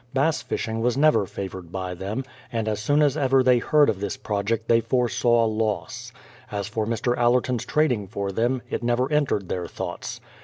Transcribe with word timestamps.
Bass 0.15 0.41
fishing 0.41 0.81
was 0.81 0.97
never 0.97 1.27
favoured 1.27 1.71
by 1.71 1.93
them, 1.93 2.23
and 2.51 2.67
as 2.67 2.79
soon 2.79 3.03
as 3.03 3.15
ever 3.15 3.43
they 3.43 3.59
heard 3.59 3.87
of 3.87 3.99
this 3.99 4.17
project 4.17 4.67
they 4.67 4.81
foresaw 4.81 5.45
loss. 5.45 6.11
As 6.51 6.67
for 6.67 6.87
Mr. 6.87 7.15
Allerton's 7.15 7.65
trading 7.65 8.07
for 8.07 8.31
them, 8.31 8.63
it 8.67 8.81
never 8.81 9.11
entered 9.13 9.47
their 9.47 9.67
thoughts. 9.67 10.19